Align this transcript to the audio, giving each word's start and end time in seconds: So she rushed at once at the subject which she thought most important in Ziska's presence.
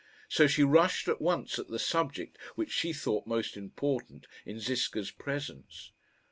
So 0.29 0.47
she 0.47 0.63
rushed 0.63 1.07
at 1.07 1.21
once 1.21 1.59
at 1.59 1.67
the 1.67 1.77
subject 1.77 2.39
which 2.55 2.71
she 2.71 2.91
thought 2.91 3.27
most 3.27 3.55
important 3.55 4.25
in 4.47 4.59
Ziska's 4.59 5.11
presence. 5.11 5.91